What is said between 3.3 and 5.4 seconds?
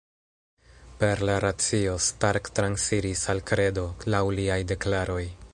al kredo, laŭ liaj deklaroj.